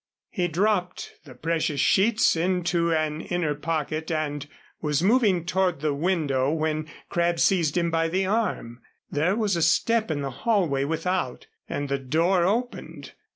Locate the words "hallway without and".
10.31-11.87